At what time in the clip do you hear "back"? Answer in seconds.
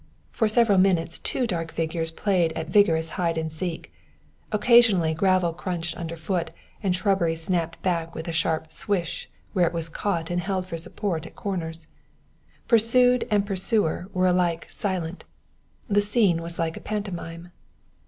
7.83-8.15